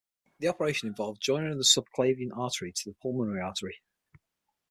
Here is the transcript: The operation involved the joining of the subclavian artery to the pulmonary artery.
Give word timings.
The 0.39 0.47
operation 0.47 0.87
involved 0.87 1.17
the 1.17 1.25
joining 1.25 1.51
of 1.51 1.59
the 1.59 1.63
subclavian 1.63 2.35
artery 2.35 2.71
to 2.73 2.89
the 2.89 2.95
pulmonary 3.03 3.39
artery. 3.39 3.83